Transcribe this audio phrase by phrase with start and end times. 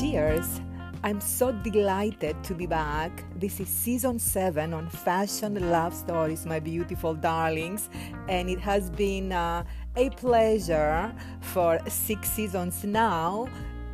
[0.00, 0.62] Cheers!
[1.04, 3.22] I'm so delighted to be back.
[3.38, 7.90] This is season 7 on Fashion Love Stories, my beautiful darlings,
[8.26, 9.62] and it has been uh,
[9.96, 13.46] a pleasure for six seasons now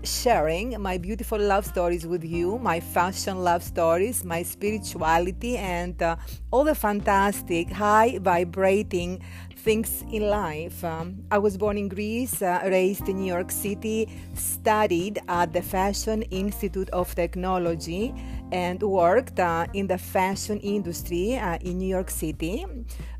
[0.06, 6.16] sharing my beautiful love stories with you, my fashion love stories, my spirituality, and uh,
[6.52, 9.20] all the fantastic, high vibrating
[9.66, 10.84] things in life.
[10.84, 15.60] Um, I was born in Greece, uh, raised in New York City, studied at the
[15.60, 18.14] Fashion Institute of Technology,
[18.52, 22.64] and worked uh, in the fashion industry uh, in New York City.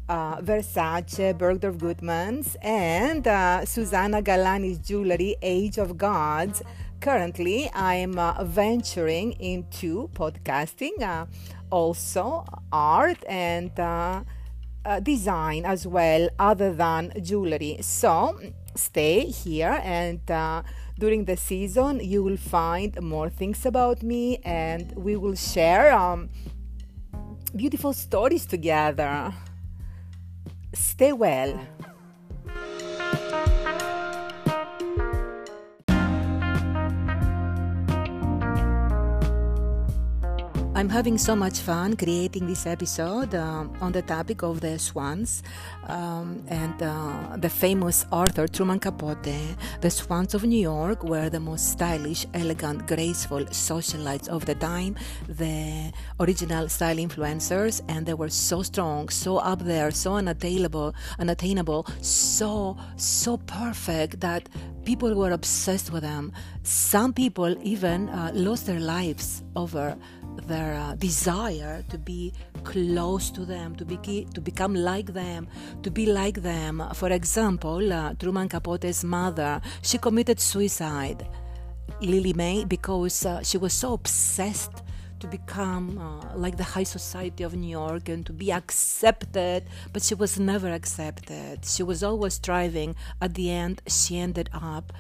[0.08, 6.62] Uh, Versace, Bergdorf Goodman's, and uh, Susanna Galanis Jewelry, Age of Gods.
[7.00, 11.26] Currently, I'm uh, venturing into podcasting,
[11.72, 13.72] also art and
[14.86, 17.78] uh, uh, design as well, other than jewelry.
[17.80, 18.38] So,
[18.74, 20.20] stay here and
[20.98, 26.28] during the season you will find more things about me and we will share um,
[27.54, 29.32] beautiful stories together
[30.76, 31.58] Stay well.
[40.76, 45.42] I'm having so much fun creating this episode uh, on the topic of the swans
[45.84, 49.56] um, and uh, the famous author Truman Capote.
[49.80, 54.96] The swans of New York were the most stylish, elegant, graceful socialites of the time,
[55.28, 61.86] the original style influencers, and they were so strong, so up there, so unattainable, unattainable,
[62.02, 64.50] so so perfect that
[64.84, 66.32] people were obsessed with them.
[66.64, 69.96] Some people even uh, lost their lives over
[70.46, 72.32] their uh, desire to be
[72.64, 75.48] close to them, to be to become like them,
[75.82, 76.82] to be like them.
[76.94, 81.26] For example, uh, Truman Capote's mother, she committed suicide,
[82.00, 84.82] Lily May, because uh, she was so obsessed
[85.20, 90.02] to become uh, like the high society of New York and to be accepted, but
[90.02, 91.64] she was never accepted.
[91.64, 92.94] She was always striving.
[93.20, 94.92] At the end, she ended up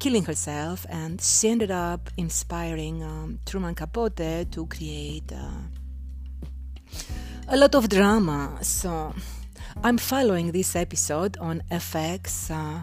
[0.00, 5.62] killing herself, and she ended up inspiring um, Truman Capote to create uh,
[7.48, 8.58] a lot of drama.
[8.62, 9.14] So
[9.84, 12.50] I'm following this episode on FX.
[12.50, 12.80] Uh,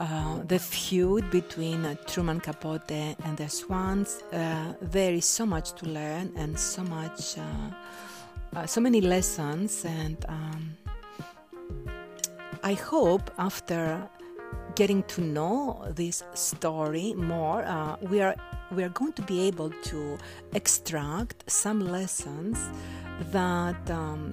[0.00, 4.22] uh, the feud between uh, Truman Capote and the Swans.
[4.32, 9.84] Uh, there is so much to learn and so much, uh, uh, so many lessons,
[9.84, 10.74] and um,
[12.64, 14.08] I hope after
[14.80, 18.34] getting to know this story more, uh, we are
[18.74, 20.16] we are going to be able to
[20.54, 22.56] extract some lessons
[23.30, 24.24] that um,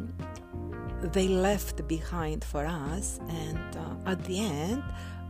[1.15, 4.83] they left behind for us, and uh, at the end,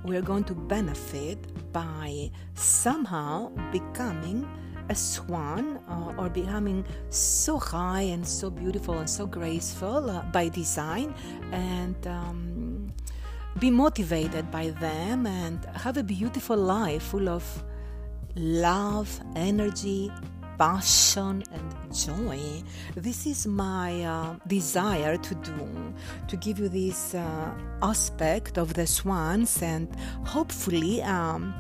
[0.03, 1.39] we are going to benefit
[1.73, 4.47] by somehow becoming
[4.89, 10.47] a swan uh, or becoming so high and so beautiful and so graceful uh, by
[10.47, 11.13] design
[11.51, 12.56] and um,
[13.59, 17.44] be motivated by them and have a beautiful life full of
[18.35, 20.12] love, energy,
[20.57, 22.40] passion, and joy.
[22.95, 25.94] This is my uh, desire to do,
[26.28, 27.51] to give you this uh,
[27.81, 29.94] aspect of the swans and
[30.25, 31.01] hopefully.
[31.03, 31.53] Um,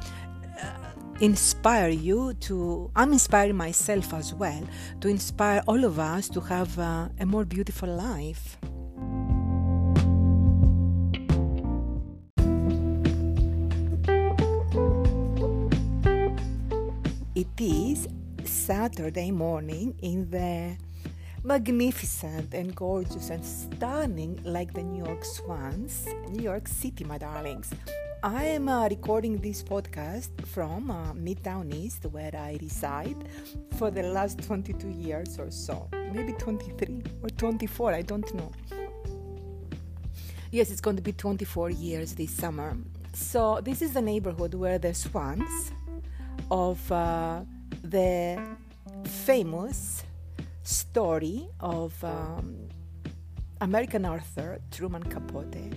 [0.61, 0.71] uh,
[1.19, 4.61] inspire you to i'm inspiring myself as well
[5.01, 8.59] to inspire all of us to have uh, a more beautiful life
[17.59, 18.07] It is
[18.43, 20.77] Saturday morning in the
[21.43, 27.71] magnificent and gorgeous and stunning like the New York Swans, New York City, my darlings.
[28.21, 33.27] I am uh, recording this podcast from uh, Midtown East, where I reside
[33.77, 35.89] for the last 22 years or so.
[36.13, 38.51] Maybe 23 or 24, I don't know.
[40.51, 42.77] Yes, it's going to be 24 years this summer.
[43.13, 45.71] So, this is the neighborhood where the swans
[46.51, 47.41] of uh,
[47.83, 48.39] the
[49.05, 50.03] famous
[50.63, 52.69] story of um,
[53.61, 55.73] American author Truman Capote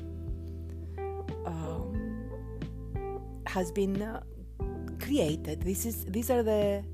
[1.46, 2.30] um,
[3.46, 4.22] has been uh,
[5.00, 5.62] created.
[5.62, 6.84] This is these are the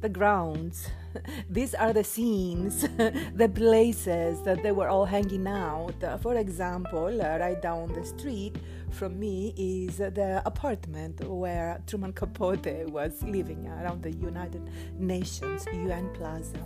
[0.00, 0.88] the grounds
[1.50, 2.82] these are the scenes,
[3.34, 5.94] the places that they were all hanging out.
[6.22, 8.56] For example, right down the street
[8.90, 14.68] from me is the apartment where Truman Capote was living around the United
[14.98, 16.58] Nations UN Plaza.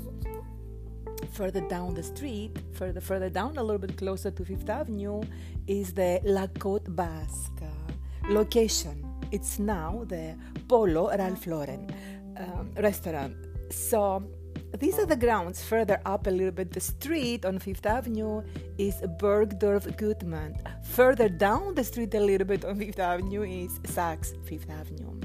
[1.32, 5.22] Further down the street, further further down, a little bit closer to Fifth Avenue,
[5.66, 7.62] is the La Côte Basque
[8.28, 9.04] location.
[9.32, 10.36] It's now the
[10.68, 11.90] Polo Ralph Lauren
[12.36, 13.36] um, restaurant.
[13.70, 14.22] So
[14.78, 15.62] these are the grounds.
[15.64, 18.42] Further up a little bit, the street on Fifth Avenue
[18.78, 20.56] is Bergdorf Goodman.
[20.82, 25.20] Further down the street a little bit on Fifth Avenue is Saks Fifth Avenue.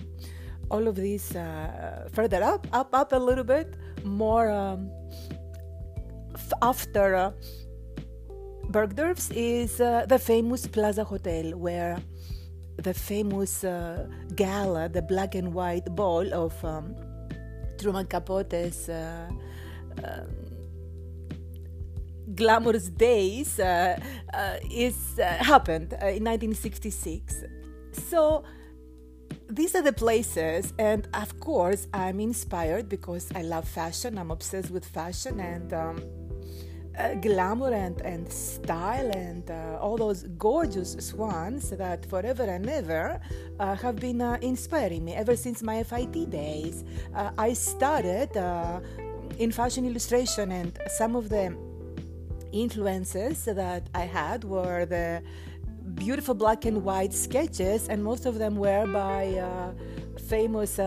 [0.69, 3.73] All of these uh, further up, up, up a little bit,
[4.03, 4.91] more um,
[6.35, 7.31] f- after uh,
[8.69, 11.97] Bergdorf's is uh, the famous Plaza Hotel, where
[12.81, 16.95] the famous uh, gala, the black and white ball of um,
[17.79, 19.29] Truman Capote's uh,
[20.03, 20.23] uh,
[22.35, 23.99] glamorous days uh,
[24.33, 27.43] uh is uh, happened in 1966.
[27.91, 28.43] So
[29.49, 34.17] these are the places, and of course, I'm inspired because I love fashion.
[34.17, 35.73] I'm obsessed with fashion and.
[35.73, 36.18] Um,
[36.99, 43.19] uh, glamour and, and style and uh, all those gorgeous swans that forever and ever
[43.59, 46.83] uh, have been uh, inspiring me ever since my FIT days.
[47.15, 48.81] Uh, I started uh,
[49.37, 51.55] in fashion illustration, and some of the
[52.51, 55.21] influences that I had were the
[55.93, 59.73] beautiful black and white sketches, and most of them were by
[60.27, 60.79] famous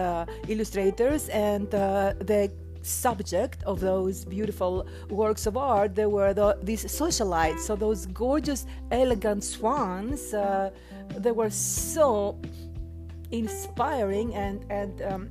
[0.49, 2.53] illustrators and the
[2.83, 8.67] subject of those beautiful works of art there were the, these socialites so those gorgeous
[8.91, 10.71] elegant swans uh,
[11.19, 12.39] they were so
[13.31, 15.31] inspiring and and um,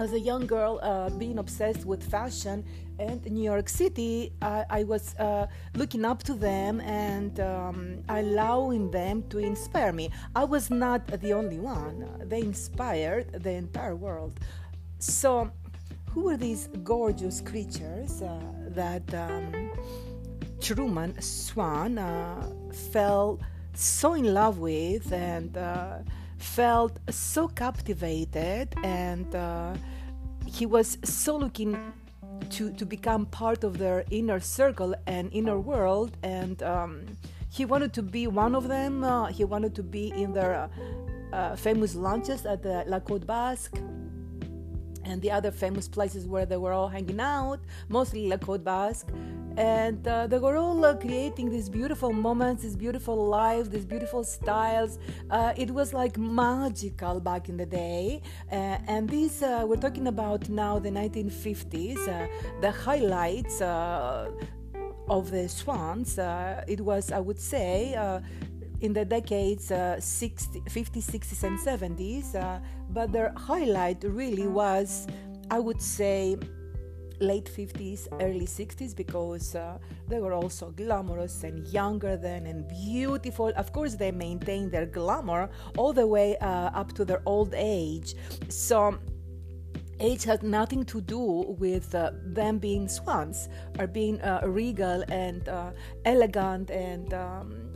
[0.00, 2.64] as a young girl uh, being obsessed with fashion
[2.98, 8.90] and New York City, I, I was uh, looking up to them and um, allowing
[8.90, 10.10] them to inspire me.
[10.36, 14.38] I was not the only one, they inspired the entire world.
[14.98, 15.50] So
[16.12, 19.70] who were these gorgeous creatures uh, that um,
[20.60, 22.48] Truman Swan uh,
[22.92, 23.38] fell
[23.74, 25.98] so in love with and uh,
[26.38, 29.74] felt so captivated and uh,
[30.46, 31.78] he was so looking
[32.50, 37.06] to, to become part of their inner circle and inner world and um,
[37.50, 40.68] he wanted to be one of them uh, he wanted to be in their
[41.32, 43.78] uh, famous lunches at the La Côte Basque
[45.04, 49.08] and the other famous places where they were all hanging out, mostly La Côte Basque.
[49.56, 54.24] And uh, they were all uh, creating these beautiful moments, this beautiful life, these beautiful
[54.24, 54.98] styles.
[55.30, 58.22] Uh, it was like magical back in the day.
[58.50, 62.26] Uh, and these, uh, we're talking about now the 1950s, uh,
[62.60, 66.18] the highlights of the swans.
[66.68, 67.96] it was, I would say,
[68.80, 72.58] in the decades uh, 60, 50s, 60s, and 70s, uh,
[72.90, 75.06] but their highlight really was,
[75.50, 76.36] I would say,
[77.20, 79.78] late 50s, early 60s because uh,
[80.08, 83.52] they were also glamorous and younger then and beautiful.
[83.56, 88.14] Of course, they maintained their glamour all the way uh, up to their old age.
[88.48, 88.98] So,
[90.00, 93.48] age had nothing to do with uh, them being swans
[93.78, 95.72] or being uh, regal and uh,
[96.06, 97.69] elegant and um,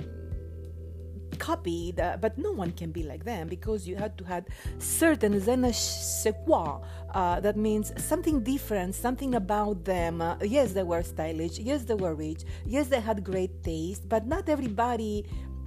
[2.20, 4.44] but no one can be like them because you had to have
[4.78, 6.80] certain je.
[7.14, 10.20] Uh, that means something different, something about them.
[10.20, 11.58] Uh, yes, they were stylish.
[11.58, 12.44] Yes, they were rich.
[12.66, 15.24] Yes, they had great taste, but not everybody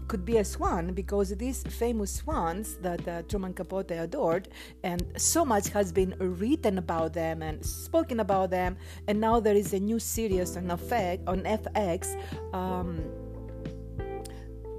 [0.07, 4.47] could be a swan because these famous swans that uh, Truman Capote adored,
[4.83, 9.55] and so much has been written about them and spoken about them, and now there
[9.55, 12.15] is a new series on FX, on FX
[12.53, 13.03] um,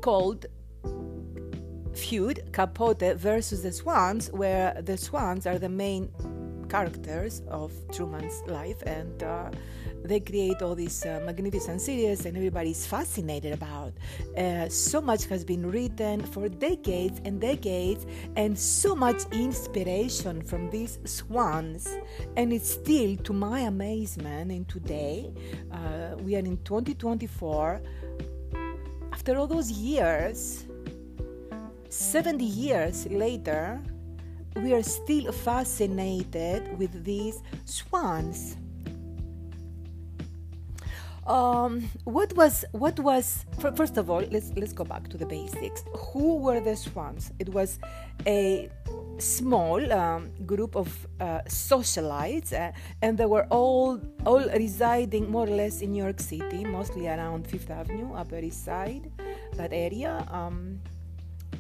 [0.01, 0.47] called
[1.99, 6.09] feud, Capote versus the Swans, where the Swans are the main
[6.69, 9.51] characters of Truman's life, and uh,
[10.05, 13.93] they create all these uh, magnificent series, and everybody's fascinated about.
[14.37, 20.71] Uh, so much has been written for decades and decades, and so much inspiration from
[20.71, 21.89] these swans.
[22.37, 25.33] And it's still, to my amazement, in today,
[25.73, 27.81] uh, we are in 2024.
[29.13, 30.68] After all those years,
[31.89, 33.81] 70 years later,
[34.57, 38.57] we are still fascinated with these swans.
[41.27, 43.45] Um, what was what was
[43.77, 44.23] first of all?
[44.31, 45.85] Let's let's go back to the basics.
[46.13, 47.33] Who were the swans?
[47.39, 47.79] It was
[48.27, 48.71] a
[49.19, 50.89] small um, group of
[51.21, 56.21] uh, socialites, uh, and they were all all residing more or less in New York
[56.21, 59.13] City, mostly around Fifth Avenue, Upper East Side,
[59.53, 60.27] that area.
[60.31, 60.81] Um,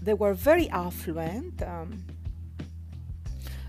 [0.02, 1.62] they were very affluent.
[1.62, 2.04] Um,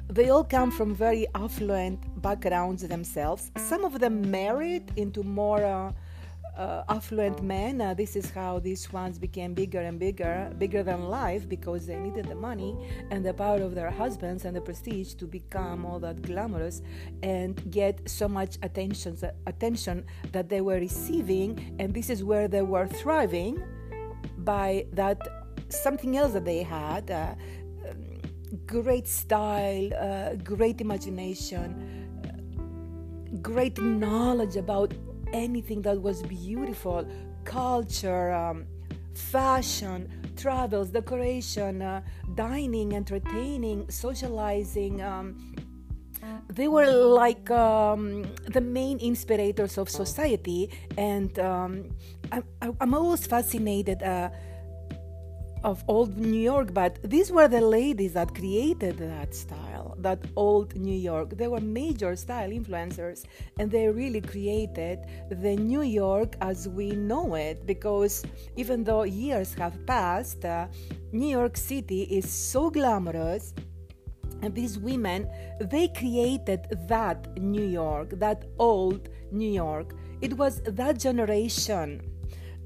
[0.07, 3.51] they all come from very affluent backgrounds themselves.
[3.57, 5.91] Some of them married into more uh,
[6.57, 7.79] uh, affluent men.
[7.79, 11.95] Uh, this is how these swans became bigger and bigger, bigger than life, because they
[11.95, 12.75] needed the money
[13.11, 16.81] and the power of their husbands and the prestige to become all that glamorous
[17.21, 21.75] and get so much attention, attention that they were receiving.
[21.79, 23.63] And this is where they were thriving
[24.39, 25.38] by that
[25.69, 27.09] something else that they had.
[27.11, 27.35] Uh,
[28.65, 31.67] great style, uh, great imagination,
[33.41, 34.93] great knowledge about
[35.33, 37.05] anything that was beautiful
[37.43, 38.65] culture, um,
[39.13, 42.01] fashion, travels, decoration, uh,
[42.35, 45.01] dining, entertaining, socializing.
[45.01, 45.55] Um,
[46.49, 51.89] they were like um, the main inspirators of society, and um,
[52.31, 52.41] I,
[52.81, 54.03] am always fascinated.
[54.03, 54.29] Uh,
[55.63, 60.75] of old New York, but these were the ladies that created that style, that old
[60.75, 61.37] New York.
[61.37, 63.25] They were major style influencers,
[63.59, 64.99] and they really created
[65.29, 67.65] the New York as we know it.
[67.65, 68.23] Because
[68.55, 70.67] even though years have passed, uh,
[71.11, 73.53] New York City is so glamorous.
[74.41, 79.93] And these women, they created that New York, that old New York.
[80.21, 82.01] It was that generation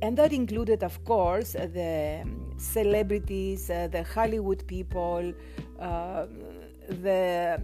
[0.03, 5.31] and that included, of course, the celebrities, uh, the Hollywood people,
[5.79, 6.25] uh,
[6.89, 7.63] the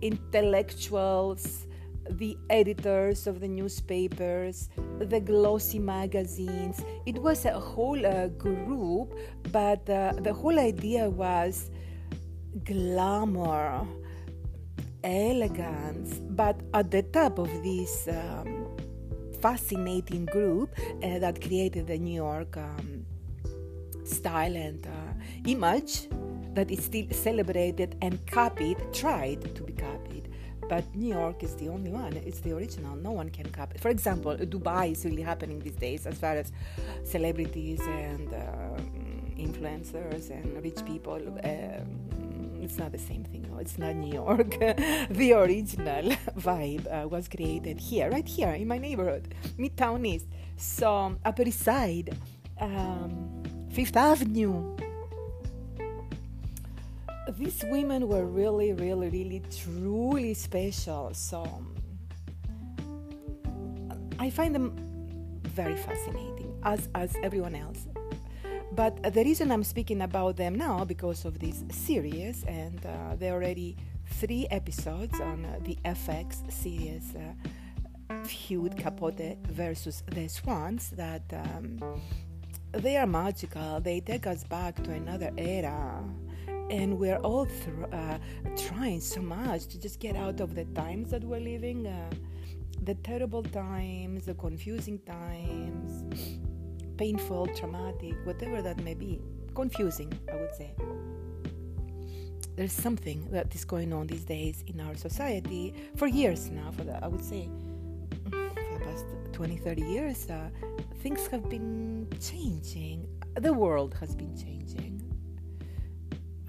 [0.00, 1.66] intellectuals,
[2.10, 4.68] the editors of the newspapers,
[5.00, 6.80] the glossy magazines.
[7.06, 9.12] It was a whole uh, group,
[9.50, 11.72] but uh, the whole idea was
[12.62, 13.84] glamour,
[15.02, 18.76] elegance, but at the top of this um,
[19.40, 20.70] fascinating group
[21.02, 23.04] uh, that created the New York um,
[24.04, 24.90] style and uh,
[25.46, 26.08] image
[26.54, 30.28] that is still celebrated and copied, tried to be copied.
[30.68, 33.78] But New York is the only one, it's the original, no one can copy.
[33.78, 36.52] For example, Dubai is really happening these days as far as
[37.02, 38.80] celebrities and uh,
[39.36, 41.20] influencers and rich people.
[41.44, 42.09] Um,
[42.62, 43.46] it's not the same thing.
[43.50, 44.50] No, it's not New York.
[45.10, 50.26] the original vibe uh, was created here, right here in my neighborhood, Midtown East.
[50.56, 52.16] So, Upper East Side,
[52.60, 54.76] um, Fifth Avenue.
[57.38, 61.14] These women were really, really, really, truly special.
[61.14, 61.44] So,
[64.18, 64.74] I find them
[65.44, 67.86] very fascinating, as as everyone else.
[68.72, 73.32] But the reason I'm speaking about them now because of this series, and uh, there
[73.32, 80.90] are already three episodes on uh, the FX series uh, feud Capote versus the Swans
[80.90, 81.80] that um,
[82.72, 83.80] they are magical.
[83.80, 86.04] They take us back to another era,
[86.70, 88.18] and we're all th- uh,
[88.56, 91.88] trying so much to just get out of the times that we're living.
[91.88, 92.10] Uh,
[92.82, 96.40] the terrible times, the confusing times,
[97.00, 99.18] painful, traumatic, whatever that may be,
[99.54, 100.70] confusing, I would say.
[102.56, 106.84] There's something that is going on these days in our society for years now, for
[106.84, 107.48] the, I would say
[108.24, 110.50] for the past 20, 30 years, uh,
[111.02, 113.08] things have been changing.
[113.34, 115.00] The world has been changing.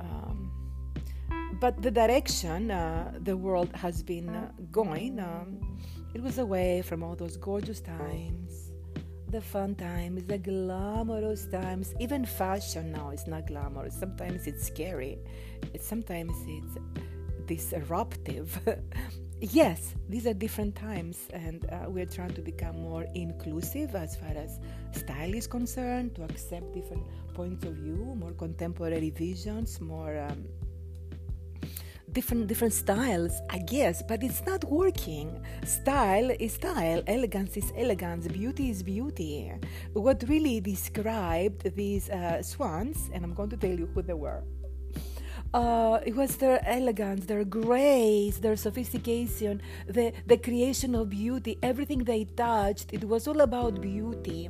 [0.02, 0.52] Um,
[1.62, 5.80] but the direction uh, the world has been going, um,
[6.14, 8.71] it was away from all those gorgeous times
[9.32, 11.94] the fun times, the glamorous times.
[12.00, 13.96] Even fashion now is not glamorous.
[13.98, 15.18] Sometimes it's scary.
[15.80, 16.78] Sometimes it's
[17.46, 18.60] disruptive.
[19.40, 24.36] yes, these are different times, and uh, we're trying to become more inclusive as far
[24.36, 24.60] as
[24.92, 30.20] style is concerned, to accept different points of view, more contemporary visions, more.
[30.20, 30.46] Um,
[32.14, 35.42] different different styles i guess but it's not working.
[35.66, 39.52] Style is style elegance is elegance beauty is beauty.
[39.94, 44.44] What really described these uh, swans and i'm going to tell you who they were.
[45.54, 51.58] Uh, it was their elegance, their grace, their sophistication, the, the creation of beauty.
[51.62, 54.50] Everything they touched, it was all about beauty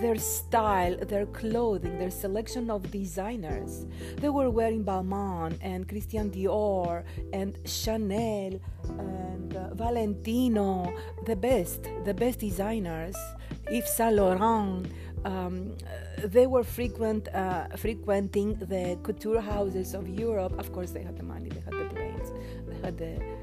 [0.00, 3.86] their style, their clothing, their selection of designers.
[4.16, 8.60] They were wearing Balmain and Christian Dior and Chanel
[8.98, 10.92] and uh, Valentino,
[11.24, 13.16] the best, the best designers.
[13.70, 14.86] Yves Saint Laurent.
[15.24, 15.76] Um,
[16.24, 20.56] they were frequent, uh, frequenting the couture houses of Europe.
[20.56, 22.30] Of course, they had the money, they had the brains,
[22.68, 23.35] they had the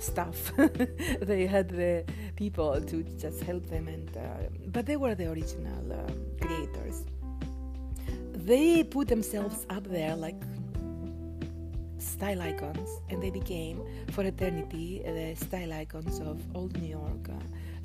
[0.00, 0.52] stuff.
[1.20, 2.04] they had the
[2.36, 4.20] people to just help them, and uh,
[4.68, 7.04] but they were the original uh, creators.
[8.32, 10.40] They put themselves up there like
[11.98, 17.28] style icons, and they became for eternity the style icons of old New York.
[17.28, 17.34] Uh,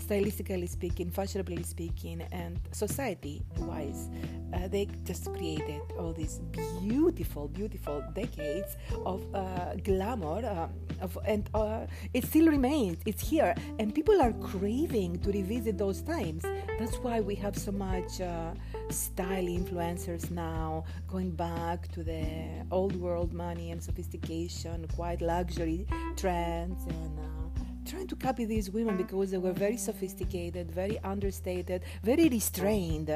[0.06, 4.10] stylistically speaking, fashionably speaking, and society wise.
[4.54, 6.40] Uh, they just created all these
[6.82, 10.70] beautiful, beautiful decades of uh, glamour, um,
[11.02, 12.98] of, and uh, it still remains.
[13.06, 16.44] It's here, and people are craving to revisit those times.
[16.80, 18.54] That's why we have so much uh,
[18.90, 22.26] style influencers now going back to the
[22.72, 27.45] old world money and sophistication, quite luxury trends, and uh,
[27.86, 33.12] trying to copy these women because they were very sophisticated, very understated, very restrained,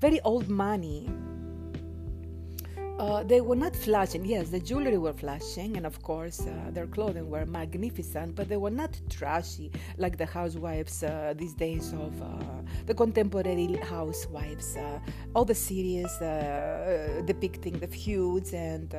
[0.00, 1.08] very old money.
[2.98, 4.24] Uh, they were not flashing.
[4.24, 8.56] Yes, the jewelry were flashing, and of course, uh, their clothing were magnificent, but they
[8.56, 12.38] were not trashy like the housewives uh, these days of uh,
[12.86, 14.78] the contemporary housewives.
[14.78, 14.98] Uh,
[15.34, 18.94] all the series uh, depicting the feuds and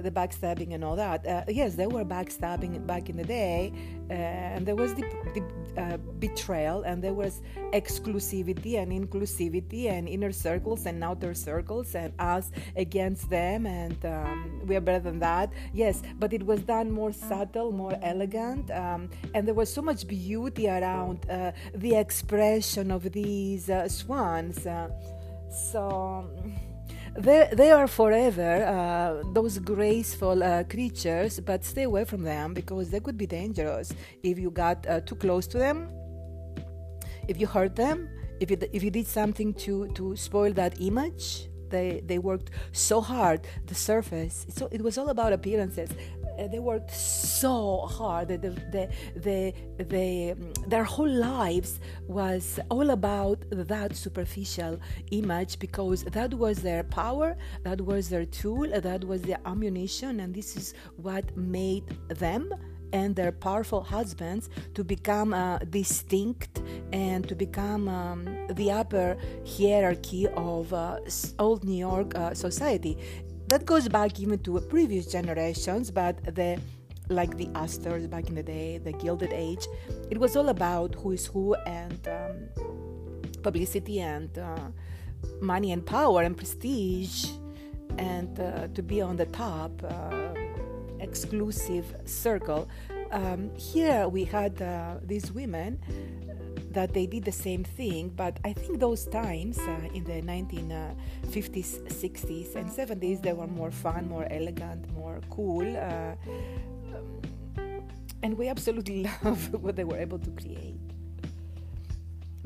[0.00, 1.26] the backstabbing and all that.
[1.26, 3.72] Uh, yes, there were backstabbing back in the day,
[4.10, 5.02] uh, and there was the,
[5.34, 11.94] the uh, betrayal, and there was exclusivity and inclusivity, and inner circles and outer circles,
[11.94, 15.52] and us against them, and um, we are better than that.
[15.72, 20.06] Yes, but it was done more subtle, more elegant, um, and there was so much
[20.06, 24.66] beauty around uh, the expression of these uh, swans.
[24.66, 24.88] Uh,
[25.50, 26.30] so
[27.18, 32.90] they, they are forever uh, those graceful uh, creatures, but stay away from them because
[32.90, 33.92] they could be dangerous
[34.22, 35.88] if you got uh, too close to them,
[37.28, 38.08] if you hurt them,
[38.40, 41.48] if you, if you did something to, to spoil that image.
[41.68, 45.88] They, they worked so hard the surface so it was all about appearances
[46.38, 48.28] uh, they worked so hard.
[48.28, 50.36] The, the, the, the,
[50.66, 57.80] their whole lives was all about that superficial image because that was their power, that
[57.80, 62.52] was their tool, that was their ammunition, and this is what made them
[62.92, 66.62] and their powerful husbands to become uh, distinct
[66.92, 70.98] and to become um, the upper hierarchy of uh,
[71.38, 72.98] old New York uh, society
[73.52, 76.58] that goes back even to previous generations, but the
[77.10, 79.66] like the Astors back in the day, the Gilded Age,
[80.10, 82.34] it was all about who is who and um,
[83.42, 84.68] publicity and uh,
[85.42, 87.26] money and power and prestige
[87.98, 90.32] and uh, to be on the top uh,
[91.00, 92.66] exclusive circle.
[93.10, 95.78] Um, here we had uh, these women
[96.72, 101.82] that they did the same thing, but I think those times uh, in the 1950s,
[101.88, 105.66] 60s, and 70s they were more fun, more elegant, more cool.
[105.76, 106.14] Uh,
[106.94, 107.82] um,
[108.22, 110.80] and we absolutely love what they were able to create.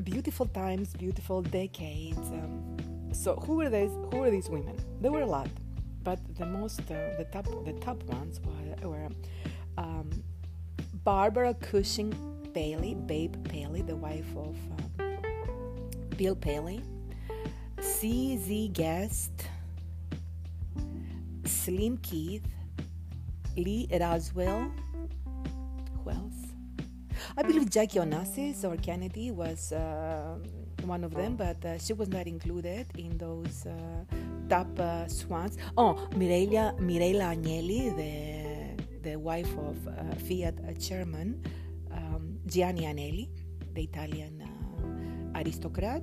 [0.03, 2.29] Beautiful times, beautiful decades.
[2.29, 2.77] Um,
[3.11, 3.91] so who were these?
[4.11, 4.77] Who were these women?
[5.01, 5.49] There were a lot,
[6.03, 9.09] but the most, uh, the top, the top ones were, were
[9.77, 10.23] um,
[11.03, 12.13] Barbara Cushing
[12.57, 14.55] Paley, Babe Paley, the wife of
[14.99, 15.19] um,
[16.17, 16.81] Bill Paley,
[17.79, 18.69] C.Z.
[18.73, 19.31] Guest,
[21.45, 22.47] Slim Keith,
[23.55, 24.71] Lee Radziwill.
[26.03, 26.33] Who else?
[27.37, 30.39] I believe Jackie Onassis or Kennedy was uh,
[30.81, 34.15] one of them, but uh, she was not included in those uh,
[34.49, 35.59] top uh, swans.
[35.77, 41.39] Oh, Marella Agnelli, the, the wife of uh, Fiat chairman.
[42.47, 43.27] Gianni Agnelli,
[43.73, 46.01] the Italian uh, aristocrat.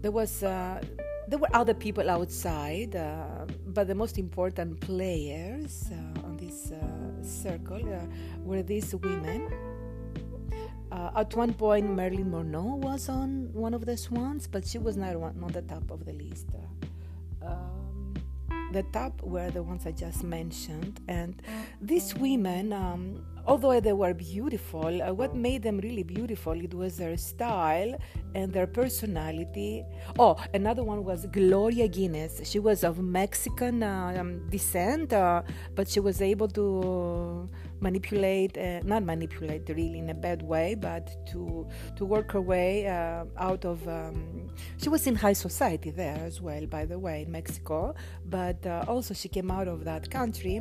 [0.00, 0.80] There was uh,
[1.28, 7.22] there were other people outside, uh, but the most important players uh, on this uh,
[7.22, 7.82] circle
[8.42, 9.48] were these women.
[11.16, 15.16] at one point, Marilyn Monroe was on one of the swans, but she was not
[15.16, 16.48] on the top of the list.
[17.42, 18.14] Um,
[18.72, 21.40] the top were the ones I just mentioned, and
[21.80, 26.96] these women um, although they were beautiful, uh, what made them really beautiful it was
[26.96, 27.94] their style
[28.34, 29.84] and their personality.
[30.18, 32.40] Oh, another one was Gloria Guinness.
[32.44, 35.42] She was of Mexican uh, um, descent, uh,
[35.74, 37.48] but she was able to
[37.80, 42.86] manipulate, uh, not manipulate really in a bad way, but to to work her way
[42.86, 43.86] uh, out of.
[43.88, 48.64] Um, she was in high society there as well, by the way, in Mexico, but
[48.66, 50.60] uh, also she came out of that country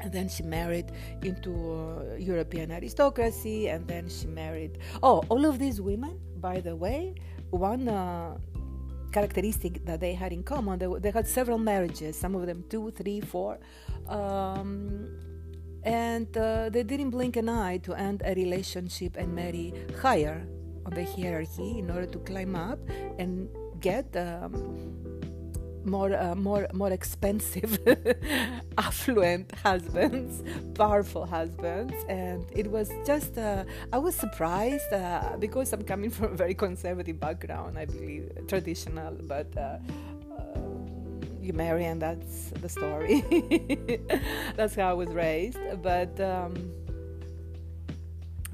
[0.00, 0.92] and then she married
[1.22, 4.78] into uh, European aristocracy, and then she married.
[5.02, 7.14] Oh, all of these women, by the way,
[7.50, 8.36] one uh,
[9.12, 12.90] characteristic that they had in common, they, they, had several marriages, some of them two,
[12.90, 13.58] three, four.
[14.08, 15.08] Um,
[15.84, 20.46] and uh, they didn't blink an eye to end a relationship and marry higher
[20.86, 22.78] on the hierarchy in order to climb up
[23.18, 23.48] and
[23.80, 24.52] get um,
[25.84, 27.78] more uh, more more expensive
[28.78, 30.42] affluent husbands
[30.74, 31.94] powerful husbands.
[32.08, 36.54] And it was just uh, i was surprised uh, because i'm coming from a very
[36.54, 39.78] conservative background i believe traditional but uh,
[40.38, 40.64] uh,
[41.44, 43.22] you marry and that's the story.
[44.56, 45.58] That's how i was raised.
[45.82, 46.54] But um,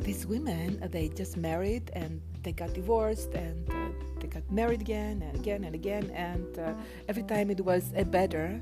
[0.01, 3.89] these women they just married and they got divorced and uh,
[4.21, 6.73] they got married again and again and again and uh,
[7.09, 8.61] every time it was a better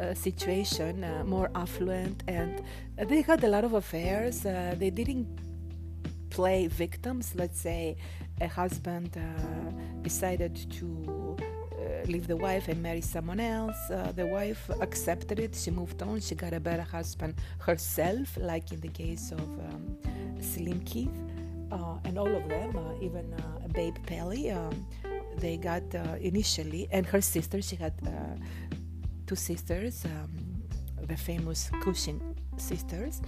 [0.00, 2.62] uh, situation uh, more affluent and
[3.08, 5.26] they had a lot of affairs uh, they didn't
[6.30, 7.96] play victims let's say
[8.40, 11.36] a husband uh, decided to
[12.06, 13.78] leave the wife and marry someone else.
[13.90, 15.54] Uh, the wife accepted it.
[15.54, 16.20] She moved on.
[16.20, 19.96] She got a better husband herself, like in the case of um,
[20.40, 21.29] Slim Keith uh,
[22.04, 24.86] and all of them, uh, even uh, Babe Paley, um,
[25.36, 28.10] they got uh, initially, and her sister, she had uh,
[29.26, 30.30] two sisters, um,
[31.06, 32.20] the famous Cushing
[32.56, 33.22] sisters,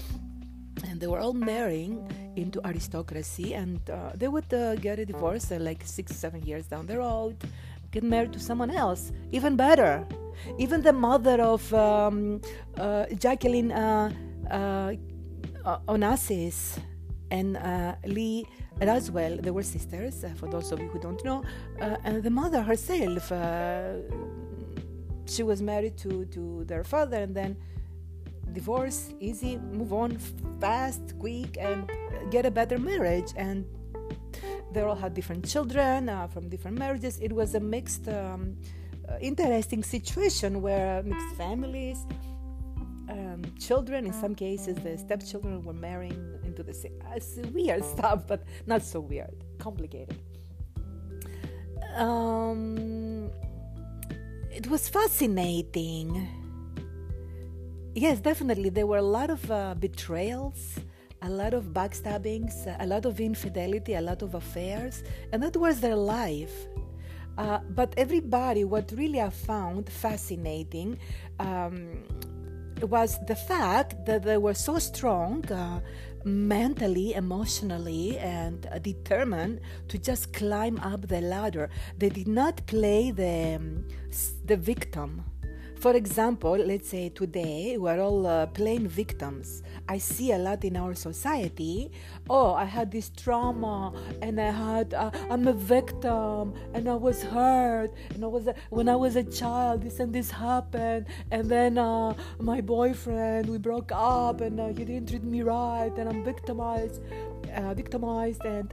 [0.89, 3.81] and they were all marrying into aristocracy, and
[4.15, 4.49] they would
[4.81, 7.37] get a divorce like six, seven years down the road,
[7.93, 10.05] get married to someone else, even better.
[10.59, 12.41] Even the mother of um,
[13.19, 13.71] Jacqueline
[15.87, 16.79] Onassis
[17.33, 18.47] and uh, Lee
[18.79, 21.43] Radziwill, they were sisters, uh, for those of you who don't know,
[21.81, 23.95] uh, and the mother herself, uh,
[25.27, 27.57] she was married to, to their father and then
[28.53, 30.19] divorce, easy, move on
[30.61, 31.91] fast, quick, and
[32.31, 33.31] get a better marriage.
[33.35, 33.65] And
[34.73, 37.19] they all had different children uh, from different marriages.
[37.19, 38.59] It was a mixed, um,
[39.23, 42.05] interesting situation where mixed families
[43.09, 46.99] um, children, in some cases, the stepchildren were marrying into the same.
[47.17, 50.19] It's weird stuff, but not so weird, complicated.
[51.97, 53.31] Um,
[54.51, 56.29] it was fascinating.
[57.95, 58.71] Yes, definitely.
[58.71, 60.79] There were a lot of uh, betrayals,
[61.21, 65.81] a lot of backstabbings, a lot of infidelity, a lot of affairs, and that was
[65.81, 66.55] their life.
[67.39, 70.99] Uh, but everybody, what really I found fascinating
[71.39, 72.05] um,
[72.83, 75.81] was the fact that they were so strong uh,
[76.25, 81.71] mentally, emotionally, and determined to just climb up the ladder.
[81.99, 83.89] They did not play the, um,
[84.45, 85.25] the victim
[85.83, 89.65] for example, let's say today we're all uh, playing victims.
[89.89, 91.91] I see a lot in our society.
[92.31, 93.93] Oh, I had this trauma,
[94.23, 98.55] and I had uh, I'm a victim, and I was hurt, and I was a,
[98.71, 103.59] when I was a child, this and this happened, and then uh, my boyfriend we
[103.59, 107.01] broke up, and uh, he didn't treat me right, and I'm victimized,
[107.57, 108.73] uh, victimized, and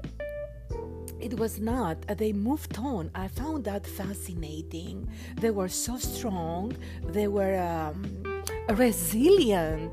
[1.19, 2.01] it was not.
[2.17, 3.11] They moved on.
[3.15, 5.09] I found that fascinating.
[5.39, 6.75] They were so strong.
[7.03, 9.91] They were um, resilient.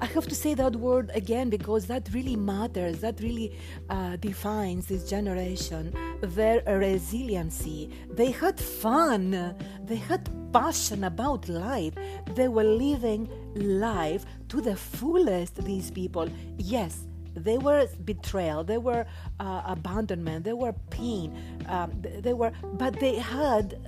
[0.00, 3.00] I have to say that word again because that really matters.
[3.00, 3.56] That really
[3.90, 5.92] uh, defines this generation.
[6.20, 7.90] Their resiliency.
[8.10, 9.56] They had fun.
[9.84, 11.94] They had passion about life.
[12.34, 16.28] They were living life to the fullest, these people.
[16.58, 18.64] Yes, they were betrayal.
[18.64, 19.06] They were
[19.40, 20.44] uh, abandonment.
[20.44, 21.36] They were pain.
[21.68, 23.78] Um, they were but they had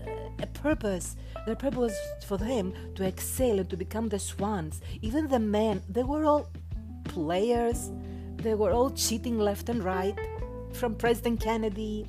[0.42, 1.16] a purpose.
[1.46, 4.80] Their purpose for them to excel and to become the swans.
[5.02, 6.48] Even the men they were all
[7.04, 7.90] players.
[8.36, 10.18] They were all cheating left and right
[10.72, 12.08] from president kennedy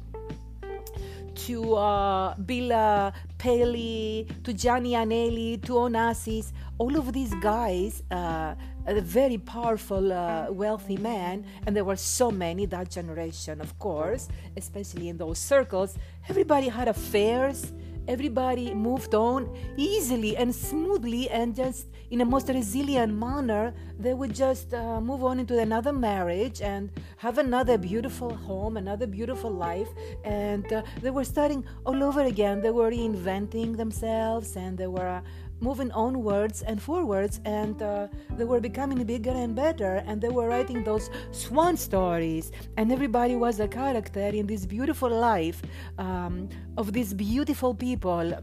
[1.35, 8.55] to uh, Bill uh, Paley, to Gianni Agnelli, to Onassis, all of these guys uh,
[8.85, 14.27] a very powerful, uh, wealthy man, and there were so many that generation, of course,
[14.57, 15.97] especially in those circles.
[16.29, 17.73] Everybody had affairs.
[18.07, 23.73] Everybody moved on easily and smoothly, and just in a most resilient manner.
[23.97, 29.07] They would just uh, move on into another marriage and have another beautiful home, another
[29.07, 29.87] beautiful life,
[30.23, 32.61] and uh, they were starting all over again.
[32.61, 35.23] They were reinventing themselves, and they were
[35.59, 40.47] moving onwards and forwards, and uh, they were becoming bigger and better, and they were
[40.47, 45.61] writing those swan stories, and everybody was a character in this beautiful life
[45.97, 48.33] um, of these beautiful people.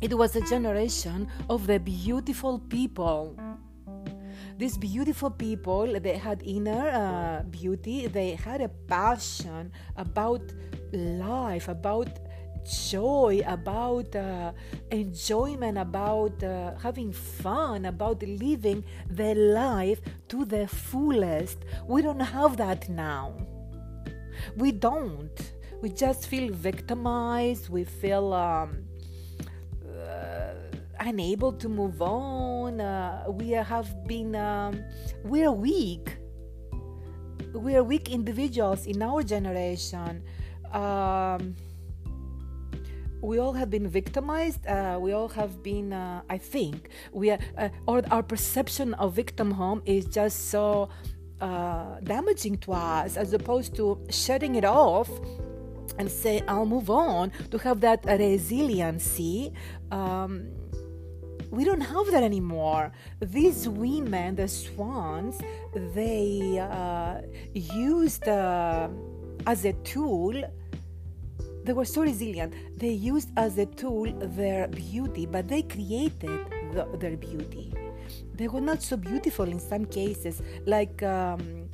[0.00, 3.36] It was a generation of the beautiful people.
[4.56, 8.06] These beautiful people they had inner uh, beauty.
[8.06, 10.42] They had a passion about
[10.92, 12.08] life about
[12.68, 14.52] joy, about uh,
[14.90, 21.58] enjoyment, about uh, having fun, about living the life to the fullest.
[21.86, 23.34] We don't have that now.
[24.56, 25.38] We don't.
[25.80, 27.68] we just feel victimized.
[27.68, 28.84] We feel um,
[29.86, 30.54] uh,
[31.00, 32.80] unable to move on.
[32.80, 34.82] Uh, we have been, um,
[35.24, 36.16] we are weak.
[37.54, 40.22] We are weak individuals in our generation.
[40.72, 41.56] Um,
[43.20, 44.66] we all have been victimized.
[44.66, 49.14] Uh, we all have been, uh, I think, we are, uh, or our perception of
[49.14, 50.88] victim home is just so
[51.40, 55.10] uh, damaging to us, as opposed to shutting it off
[55.98, 59.52] and say, "I'll move on." To have that resiliency.
[59.90, 60.50] Um,
[61.50, 62.92] we don't have that anymore.
[63.20, 65.40] These women, the swans,
[65.94, 67.22] they uh,
[67.54, 68.88] used uh,
[69.46, 70.34] as a tool
[71.68, 72.54] they were so resilient.
[72.78, 76.40] They used as a tool their beauty, but they created
[76.72, 77.74] the, their beauty.
[78.34, 81.68] They were not so beautiful in some cases, like um,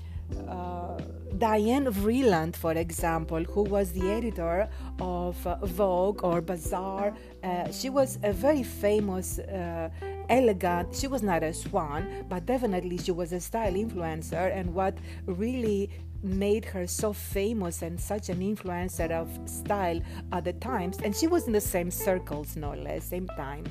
[0.48, 0.98] uh,
[1.38, 4.68] Diane Vreeland, for example, who was the editor
[5.00, 7.14] of uh, Vogue or Bazaar.
[7.44, 9.90] Uh, she was a very famous, uh,
[10.28, 14.57] elegant, she was not a swan, but definitely she was a style influencer.
[14.57, 15.90] And what really
[16.24, 20.00] made her so famous and such an influencer of style
[20.32, 23.64] at the times, and she was in the same circles, no less, same time.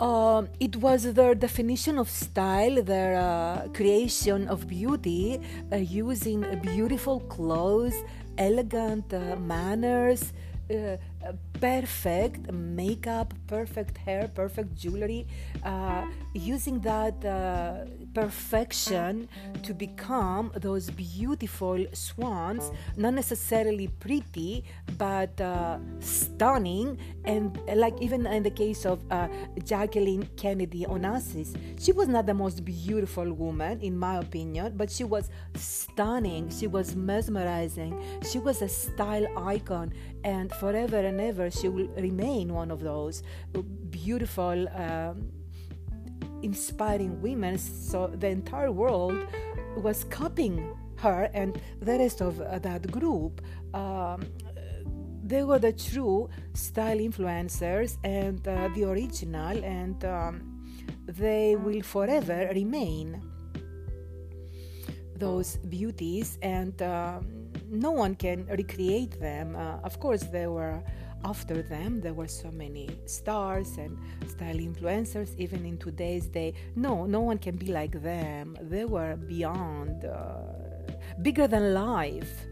[0.00, 5.38] Uh, it was their definition of style, their uh, creation of beauty,
[5.70, 7.94] uh, using beautiful clothes,
[8.38, 10.32] elegant uh, manners,
[10.70, 10.96] uh,
[11.60, 15.26] perfect makeup, perfect hair, perfect jewelry,
[15.64, 17.22] uh, using that
[18.16, 19.28] uh, perfection
[19.62, 24.64] to become those beautiful swans, not necessarily pretty,
[24.98, 26.98] but uh, stunning.
[27.24, 29.28] And like even in the case of uh,
[29.64, 35.04] Jacqueline Kennedy Onassis, she was not the most beautiful woman, in my opinion, but she
[35.04, 36.50] was stunning.
[36.50, 38.02] She was mesmerizing.
[38.30, 39.92] She was a style icon,
[40.24, 43.22] and forever and ever she will remain one of those
[43.90, 44.68] beautiful.
[44.68, 45.39] Um,
[46.42, 49.16] inspiring women so the entire world
[49.76, 53.40] was copying her and the rest of uh, that group.
[53.74, 54.26] Um,
[55.24, 60.60] they were the true style influencers and uh, the original and um,
[61.06, 63.22] they will forever remain
[65.16, 67.26] those beauties and um,
[67.68, 69.54] no one can recreate them.
[69.54, 70.82] Uh, of course there were
[71.24, 76.54] after them there were so many stars and style influencers even in today's day.
[76.76, 78.56] No no one can be like them.
[78.60, 80.42] They were beyond uh,
[81.22, 82.46] bigger than life.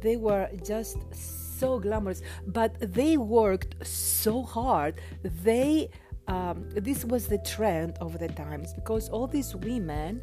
[0.00, 5.00] They were just so glamorous but they worked so hard.
[5.22, 5.90] They
[6.26, 10.22] um, this was the trend of the times because all these women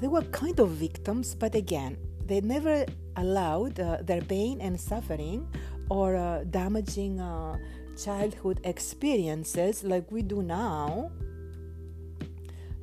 [0.00, 2.84] they were kind of victims but again they never
[3.16, 5.46] allowed uh, their pain and suffering
[5.88, 7.56] or uh, damaging uh,
[7.96, 11.10] childhood experiences like we do now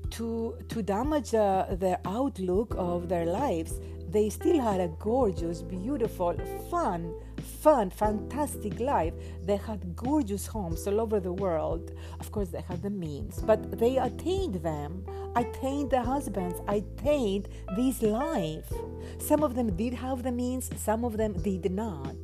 [0.10, 3.80] to to damage uh, their outlook of their lives
[4.14, 6.36] they still had a gorgeous beautiful
[6.70, 7.14] fun
[7.62, 9.14] fun fantastic life.
[9.44, 11.92] They had gorgeous homes all over the world.
[12.20, 15.04] Of course they had the means but they attained them.
[15.36, 16.62] Attained the husbands.
[16.68, 18.72] Attained this life.
[19.18, 20.70] Some of them did have the means.
[20.78, 22.16] Some of them did not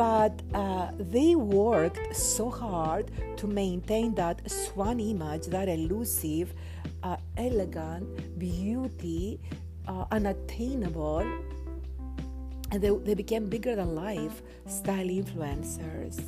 [0.00, 6.54] but uh, they worked so hard to maintain that swan image, that elusive,
[7.02, 8.08] uh, elegant
[8.38, 9.38] beauty,
[9.86, 11.20] uh, unattainable,
[12.70, 16.18] and they, they became bigger than life style influencers.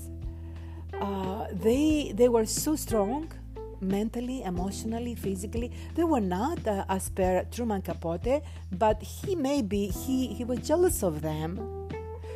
[1.01, 3.33] Uh, they they were so strong
[3.81, 5.73] mentally, emotionally, physically.
[5.95, 11.03] They were not uh, as per Truman Capote, but he maybe he he was jealous
[11.03, 11.82] of them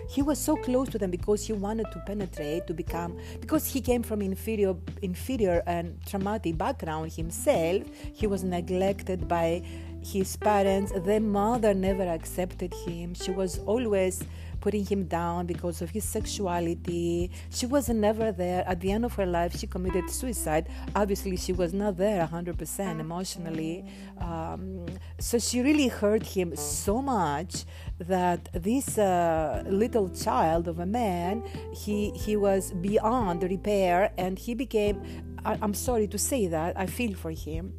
[0.08, 3.80] he was so close to them because he wanted to penetrate to become because he
[3.80, 7.82] came from inferior inferior and traumatic background himself.
[8.12, 9.62] He was neglected by
[10.02, 10.92] his parents.
[10.92, 13.14] The mother never accepted him.
[13.14, 14.22] She was always
[14.66, 17.30] putting him down because of his sexuality.
[17.50, 18.64] She was never there.
[18.66, 20.64] At the end of her life, she committed suicide.
[20.96, 23.84] Obviously, she was not there 100% emotionally.
[24.18, 24.86] Um,
[25.20, 27.64] so she really hurt him so much
[28.00, 34.52] that this uh, little child of a man, he, he was beyond repair and he
[34.54, 34.96] became,
[35.44, 37.72] I, I'm sorry to say that, I feel for him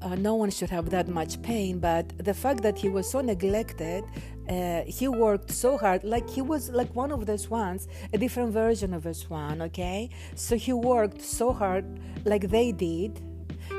[0.00, 3.20] uh, no one should have that much pain but the fact that he was so
[3.20, 4.04] neglected
[4.48, 8.52] uh, he worked so hard like he was like one of the swans a different
[8.52, 11.84] version of a swan okay so he worked so hard
[12.24, 13.20] like they did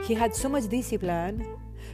[0.03, 1.45] he had so much discipline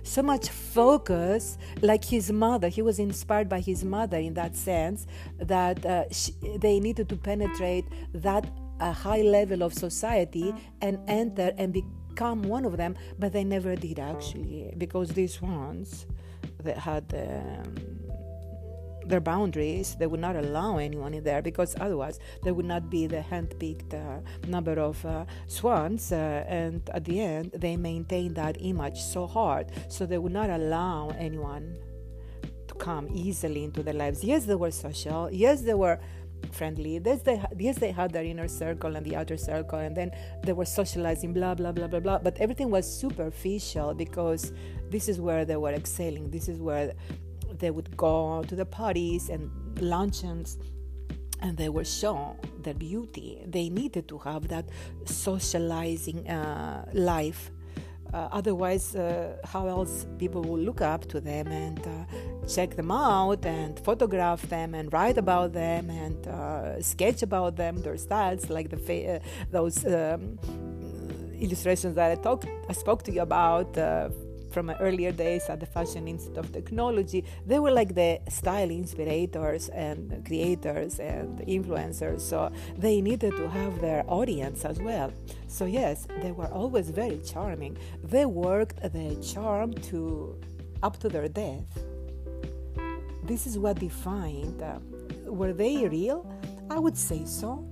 [0.05, 2.67] so much focus, like his mother.
[2.67, 5.07] He was inspired by his mother in that sense
[5.39, 8.45] that uh, she, they needed to penetrate that
[8.79, 13.75] uh, high level of society and enter and become one of them, but they never
[13.75, 16.05] did actually because these ones
[16.63, 17.13] that had.
[17.13, 18.04] Um,
[19.05, 19.95] their boundaries.
[19.99, 23.93] They would not allow anyone in there because otherwise there would not be the hand-picked
[23.93, 26.11] uh, number of uh, swans.
[26.11, 30.49] Uh, and at the end, they maintain that image so hard, so they would not
[30.49, 31.77] allow anyone
[32.67, 34.23] to come easily into their lives.
[34.23, 35.29] Yes, they were social.
[35.31, 35.99] Yes, they were
[36.51, 37.01] friendly.
[37.03, 40.11] Yes they, yes, they had their inner circle and the outer circle, and then
[40.43, 42.19] they were socializing, blah, blah, blah, blah, blah.
[42.19, 44.53] But everything was superficial because
[44.89, 46.29] this is where they were excelling.
[46.29, 46.93] This is where
[47.59, 50.57] they would go to the parties and luncheons
[51.41, 53.43] and they were shown their beauty.
[53.45, 54.65] They needed to have that
[55.05, 57.51] socializing uh, life.
[58.13, 62.91] Uh, otherwise, uh, how else people will look up to them and uh, check them
[62.91, 68.49] out and photograph them and write about them and uh, sketch about them, their styles,
[68.49, 69.19] like the fa- uh,
[69.51, 70.39] those um,
[71.39, 73.77] illustrations that I talked, I spoke to you about
[74.55, 79.67] from earlier days at the Fashion Institute of Technology, they were like the style inspirators
[79.67, 82.21] and creators and influencers.
[82.21, 85.11] So they needed to have their audience as well.
[85.49, 87.77] So yes, they were always very charming.
[88.01, 90.39] They worked their charm to
[90.81, 91.67] up to their death.
[93.23, 94.61] This is what defined.
[94.61, 94.79] Uh,
[95.25, 96.19] were they real?
[96.69, 97.67] I would say so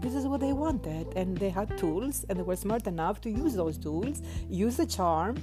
[0.00, 3.30] this is what they wanted and they had tools and they were smart enough to
[3.30, 5.36] use those tools use the charm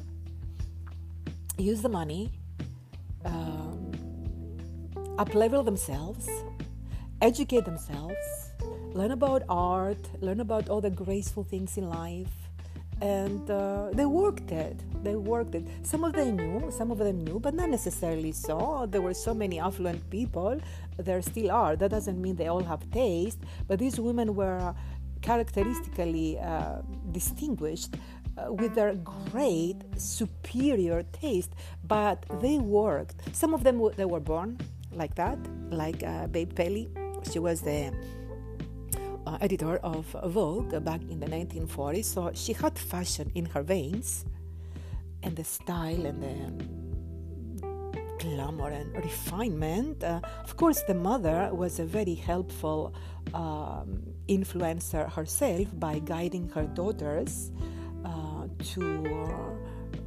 [1.57, 2.31] use the money
[3.25, 3.91] um,
[5.17, 6.29] up level themselves
[7.21, 8.51] educate themselves
[8.93, 12.33] learn about art learn about all the graceful things in life
[13.01, 15.63] and uh, they worked it they worked it.
[15.83, 18.87] Some of them knew some of them knew but not necessarily so.
[18.89, 20.59] There were so many affluent people
[20.97, 24.73] there still are that doesn't mean they all have taste but these women were
[25.21, 26.81] characteristically uh,
[27.11, 27.95] distinguished
[28.37, 31.51] uh, with their great superior taste
[31.83, 34.57] but they worked some of them they were born
[34.91, 36.89] like that like uh, babe Paley
[37.31, 37.91] she was the
[39.25, 42.05] uh, editor of Vogue back in the 1940s.
[42.05, 44.25] So she had fashion in her veins,
[45.23, 46.84] and the style and the
[48.25, 50.03] glamour and refinement.
[50.03, 52.93] Uh, of course, the mother was a very helpful
[53.33, 57.51] um, influencer herself by guiding her daughters
[58.03, 58.81] uh, to.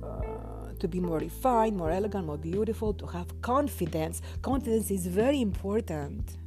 [0.03, 4.23] Uh, to be more refined, more elegant, more beautiful, to have confidence.
[4.43, 6.38] Confidence is very important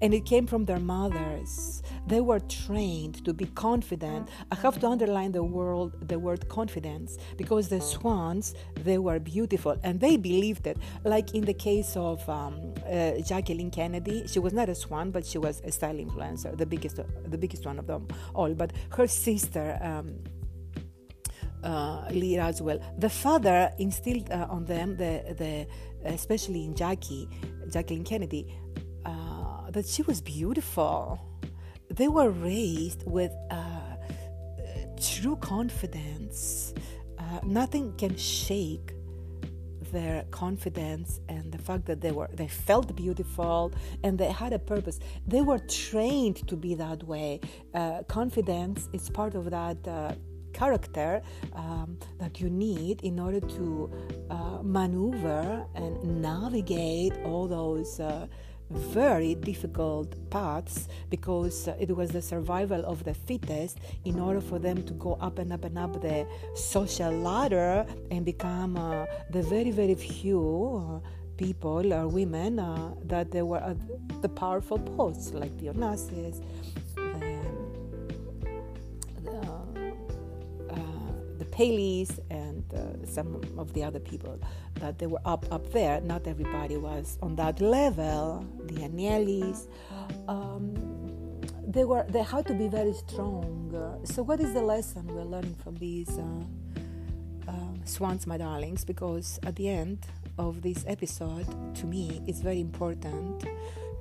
[0.00, 1.82] and it came from their mothers.
[2.06, 4.28] They were trained to be confident.
[4.50, 9.76] I have to underline the word, the word confidence because the swans they were beautiful
[9.82, 10.78] and they believed it.
[11.04, 15.26] Like in the case of um, uh, Jacqueline Kennedy, she was not a swan, but
[15.26, 18.54] she was a style influencer, the biggest, the biggest one of them all.
[18.54, 19.78] But her sister.
[19.82, 20.18] Um,
[21.62, 22.78] uh, Lee well.
[22.98, 25.66] The father instilled uh, on them the the
[26.04, 27.28] especially in Jackie,
[27.70, 28.46] Jacqueline Kennedy,
[29.70, 31.20] that she was beautiful.
[31.90, 33.96] They were raised with uh,
[35.00, 36.74] true confidence.
[37.18, 38.92] Uh, nothing can shake
[39.92, 44.58] their confidence and the fact that they were they felt beautiful and they had a
[44.58, 47.40] purpose they were trained to be that way
[47.72, 50.12] uh, confidence is part of that uh,
[50.52, 51.22] character
[51.54, 53.90] um, that you need in order to
[54.30, 58.26] uh, maneuver and navigate all those uh,
[58.70, 64.58] very difficult paths because uh, it was the survival of the fittest in order for
[64.58, 69.42] them to go up and up and up the social ladder and become uh, the
[69.42, 71.02] very, very few.
[71.04, 73.76] Uh, people or women uh, that they were at
[74.22, 76.42] the powerful posts like the Onassis,
[81.38, 82.47] the Paleys and uh,
[83.04, 84.38] some of the other people
[84.74, 86.00] that they were up up there.
[86.00, 88.46] Not everybody was on that level.
[88.64, 89.68] The Agnellis,
[90.28, 90.74] um,
[91.66, 93.74] they were they had to be very strong.
[93.74, 97.52] Uh, so what is the lesson we're learning from these uh, uh,
[97.84, 98.84] swans, my darlings?
[98.84, 100.06] Because at the end
[100.38, 103.44] of this episode, to me, it's very important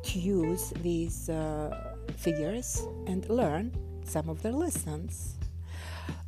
[0.03, 3.71] to use these uh, figures and learn
[4.05, 5.35] some of their lessons.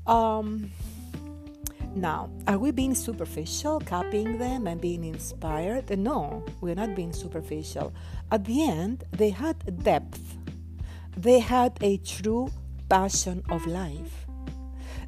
[0.06, 0.72] Um,
[1.96, 5.90] now, are we being superficial, copying them and being inspired?
[5.98, 7.94] No, we're not being superficial.
[8.32, 10.38] At the end, they had depth,
[11.18, 12.52] they had a true
[12.90, 14.26] passion of life.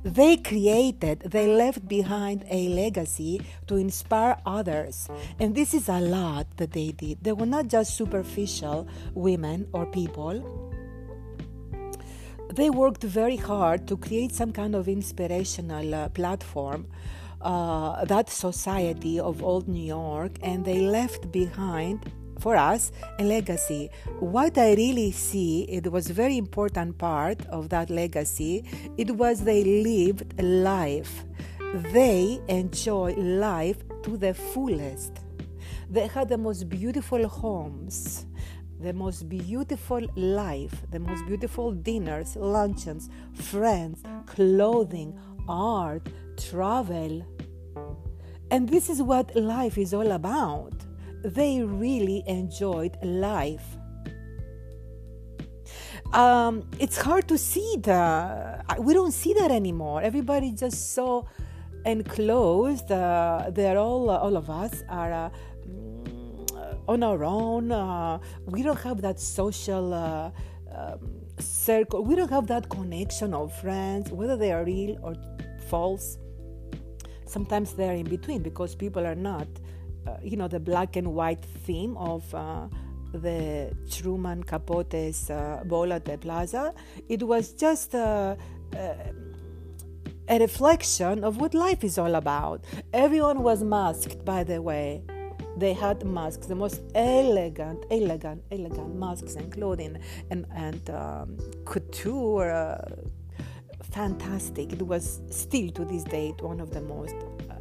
[0.04, 5.08] They created, they left behind a legacy to inspire others.
[5.40, 7.24] And this is a lot that they did.
[7.24, 10.71] They were not just superficial women or people.
[12.54, 16.88] They worked very hard to create some kind of inspirational uh, platform
[17.42, 23.90] uh, that society of old New York, and they left behind for us a legacy.
[24.20, 28.66] What I really see, it was a very important part of that legacy.
[28.98, 31.24] It was they lived life.
[31.94, 35.14] They enjoy life to the fullest.
[35.90, 38.26] They had the most beautiful homes,
[38.82, 45.18] the most beautiful life, the most beautiful dinners, luncheons, friends, clothing,
[45.48, 46.08] art,
[46.38, 47.26] travel.
[48.50, 50.74] And this is what life is all about.
[51.24, 53.78] They really enjoyed life.
[56.14, 58.66] Um, it's hard to see the.
[58.80, 60.02] We don't see that anymore.
[60.02, 61.28] Everybody just so
[61.86, 62.92] enclosed.
[62.92, 65.30] Uh, they're all, uh, all of us are uh,
[66.88, 67.72] on our own.
[67.72, 70.32] Uh, we don't have that social uh,
[70.76, 71.00] um,
[71.40, 72.04] circle.
[72.04, 75.16] We don't have that connection of friends, whether they are real or
[75.70, 76.18] false.
[77.26, 79.48] Sometimes they're in between because people are not,
[80.08, 82.68] uh, you know, the black and white theme of uh,
[83.14, 86.74] the Truman Capote's uh, Ball the Plaza.
[87.08, 88.38] It was just a,
[90.28, 92.66] a reflection of what life is all about.
[92.94, 95.04] Everyone was masked, by the way
[95.58, 99.98] they had masks, the most elegant, elegant, elegant masks and clothing
[100.30, 102.86] and and um, couture uh,
[103.92, 104.74] fantastic.
[104.74, 107.16] It was still to this date one of the most
[107.50, 107.56] uh,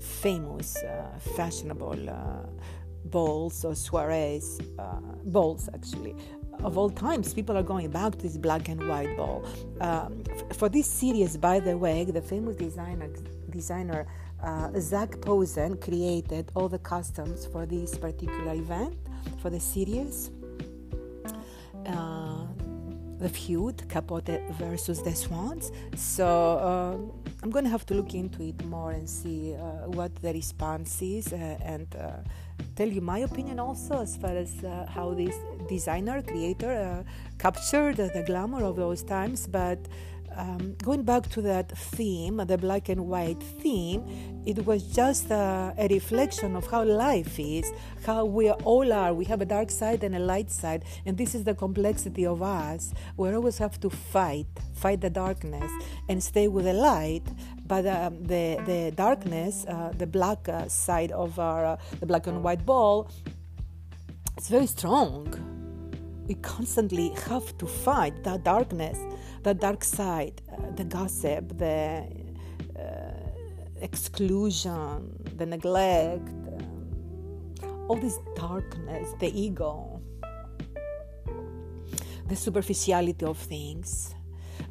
[0.00, 2.46] famous, uh, fashionable uh,
[3.06, 6.14] balls or soirees, uh, balls actually.
[6.64, 9.46] Of all times, people are going back to this black and white ball.
[9.80, 13.08] Um, f- for this series, by the way, the famous designer
[13.50, 14.06] designer
[14.42, 18.96] uh, Zac Posen created all the customs for this particular event
[19.40, 20.30] for the series.
[21.86, 22.44] Uh,
[23.18, 25.72] the feud Capote versus the Swans.
[25.96, 26.96] So uh,
[27.42, 31.32] I'm to have to look into it more and see uh, what the response is
[31.32, 32.12] uh, and uh,
[32.76, 34.52] tell you my opinion also as far as
[34.88, 35.34] how this
[35.68, 37.04] designer, creator
[37.38, 39.46] captured the glamour of those times.
[39.46, 39.78] But
[40.38, 44.04] um, going back to that theme, the black and white theme,
[44.46, 47.70] it was just a, a, reflection of how life is,
[48.06, 49.12] how we all are.
[49.12, 52.40] We have a dark side and a light side, and this is the complexity of
[52.40, 52.94] us.
[53.16, 55.70] We always have to fight, fight the darkness,
[56.08, 57.26] and stay with the light.
[57.66, 62.28] But um, the the darkness, uh, the black uh, side of our uh, the black
[62.28, 63.10] and white ball,
[64.36, 65.57] it's very strong.
[66.28, 68.98] We constantly have to fight that darkness
[69.42, 72.06] the dark side, uh, the gossip, the
[72.78, 72.82] uh,
[73.80, 74.90] exclusion,
[75.36, 80.00] the neglect, um, all this darkness, the ego,
[82.26, 84.14] the superficiality of things.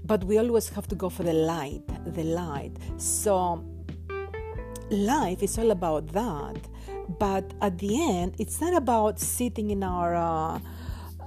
[0.05, 2.73] But we always have to go for the light, the light.
[2.97, 3.65] So
[4.89, 6.59] life is all about that.
[7.19, 10.59] But at the end, it's not about sitting in our uh,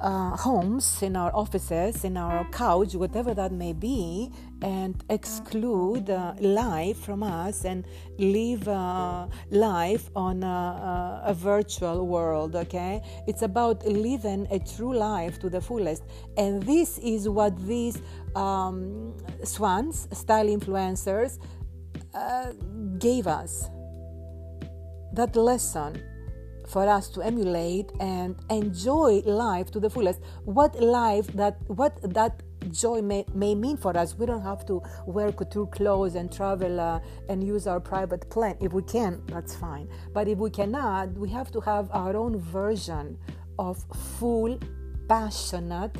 [0.00, 4.30] uh, homes, in our offices, in our couch, whatever that may be,
[4.62, 7.86] and exclude uh, life from us and
[8.18, 12.56] live uh, life on a, a, virtual world.
[12.56, 16.02] Okay, it's about living a true life to the fullest,
[16.36, 18.00] and this is what these
[18.34, 21.38] um, swans, style influencers,
[22.14, 22.52] uh,
[22.98, 23.68] gave us.
[25.12, 26.09] That lesson
[26.70, 30.20] for us to emulate and enjoy life to the fullest.
[30.44, 34.16] What life that what that joy may, may mean for us.
[34.16, 38.56] We don't have to wear couture clothes and travel uh, and use our private plane.
[38.60, 39.88] If we can, that's fine.
[40.12, 43.18] But if we cannot, we have to have our own version
[43.58, 43.82] of
[44.18, 44.58] full,
[45.08, 45.96] passionate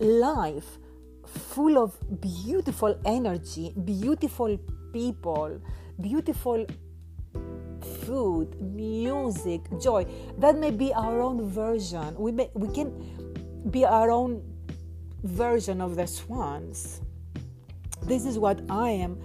[0.00, 0.78] life,
[1.26, 4.58] full of beautiful energy, beautiful
[4.92, 5.60] people,
[6.00, 6.66] beautiful
[7.84, 10.06] food, music, joy.
[10.38, 12.14] That may be our own version.
[12.16, 12.90] We may, we can
[13.70, 14.42] be our own
[15.22, 17.00] version of the swans.
[18.02, 19.20] This is what I am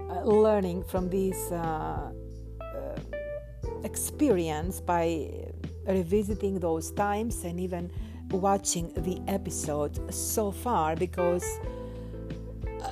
[0.00, 2.10] uh, learning from this uh,
[2.60, 2.98] uh,
[3.84, 5.28] experience by
[5.86, 7.90] revisiting those times and even
[8.30, 11.44] watching the episode so far because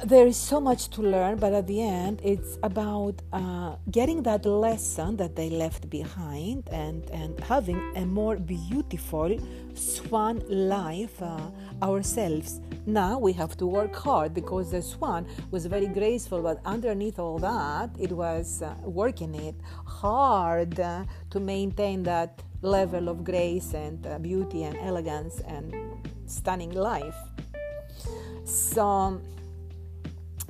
[0.04, 4.44] there is so much to learn, but at the end, it's about uh, getting that
[4.46, 9.36] lesson that they left behind and, and having a more beautiful
[9.74, 11.38] swan life uh,
[11.82, 12.60] ourselves.
[12.86, 17.38] Now we have to work hard because the swan was very graceful, but underneath all
[17.38, 19.54] that, it was uh, working it
[19.86, 25.74] hard uh, to maintain that level of grace and uh, beauty and elegance and
[26.26, 27.16] stunning life.
[28.44, 29.20] So,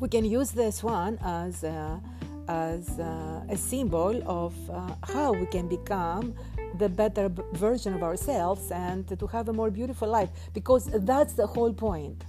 [0.01, 2.01] we can use this one as a,
[2.49, 6.35] as a, a symbol of uh, how we can become
[6.79, 11.47] the better version of ourselves and to have a more beautiful life because that's the
[11.47, 12.25] whole point.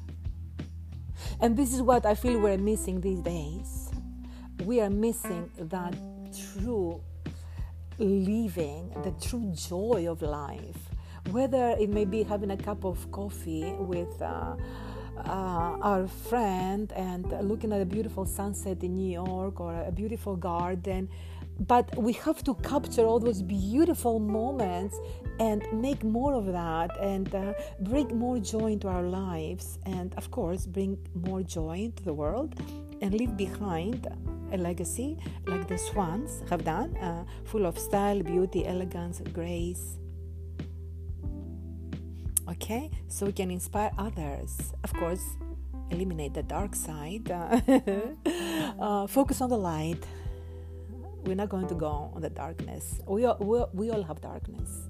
[1.39, 3.89] And this is what i feel we're missing these days.
[4.65, 5.95] We are missing that
[6.53, 7.01] true
[7.97, 10.89] living the true joy of life.
[11.29, 14.55] Whether it may be having a cup of coffee with uh,
[15.17, 20.35] uh, our friend and looking at a beautiful sunset in New York or a beautiful
[20.35, 21.09] garden.
[21.59, 24.97] But we have to capture all those beautiful moments
[25.39, 29.77] and make more of that and uh, bring more joy into our lives.
[29.85, 32.55] And of course, bring more joy into the world
[33.01, 34.07] and leave behind
[34.51, 39.97] a legacy like the swans have done, uh, full of style, beauty, elegance, grace
[42.49, 44.73] okay so we can inspire others.
[44.83, 45.23] Of course
[45.91, 47.31] eliminate the dark side.
[48.79, 50.03] Uh, focus on the light.
[51.25, 52.99] We're not going to go on the darkness.
[53.05, 54.87] We all, we, all have darkness.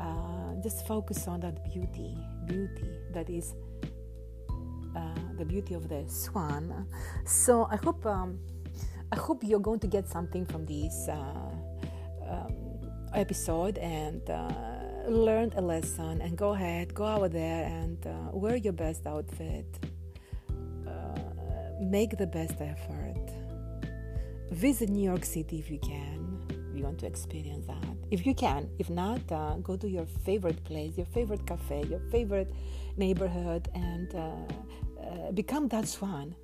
[0.00, 3.54] Uh, just focus on that beauty beauty that is
[4.96, 6.86] uh, the beauty of the swan.
[7.26, 8.40] So i hope um,
[9.12, 11.14] i hope you're going to get something from this uh,
[12.28, 12.56] um,
[13.14, 14.77] episode and uh,
[15.10, 19.66] learned a lesson and go ahead, go out there and uh, wear your best outfit.
[20.86, 21.18] Uh,
[21.80, 23.30] make the best effort.
[24.50, 26.38] Visit New York City if you can.
[26.50, 27.96] If you want to experience that.
[28.10, 28.68] If you can.
[28.78, 32.52] If not, uh, go to your favorite place, your favorite cafe, your favorite
[32.96, 34.18] neighborhood, and uh,
[35.02, 36.34] uh, become that swan.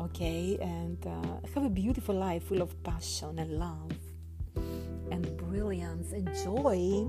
[0.00, 0.58] Okay?
[0.60, 3.92] And uh, have a beautiful life full of passion and love
[5.12, 7.06] and brilliance and joy.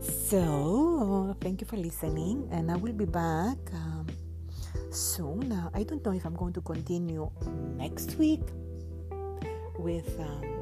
[0.00, 4.06] So, thank you for listening, and I will be back um,
[4.90, 5.52] soon.
[5.52, 7.30] Uh, I don't know if I'm going to continue
[7.76, 8.40] next week
[9.78, 10.59] with um,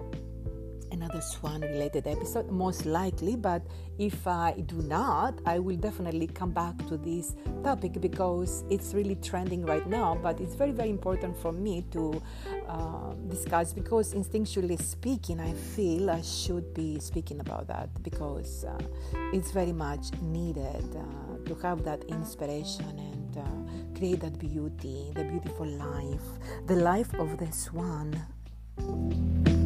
[0.92, 3.62] another swan related episode, most likely, but
[3.98, 7.34] if I do not, I will definitely come back to this
[7.64, 12.22] topic because it's really trending right now, but it's very, very important for me to
[12.68, 18.78] uh, discuss because instinctually speaking, I feel I should be speaking about that because uh,
[19.32, 25.24] it's very much needed uh, to have that inspiration and uh, create that beauty, the
[25.24, 29.57] beautiful life, the life of the swan.